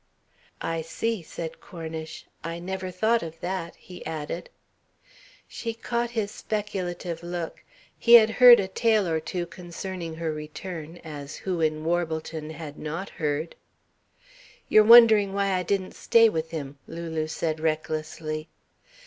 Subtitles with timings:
[0.63, 2.25] "I see," said Cornish.
[2.43, 4.49] "I never thought of that," he added.
[5.47, 7.63] She caught his speculative look
[7.99, 12.79] he had heard a tale or two concerning her return, as who in Warbleton had
[12.79, 13.55] not heard?
[14.67, 18.49] "You're wondering why I didn't stay with him!" Lulu said recklessly.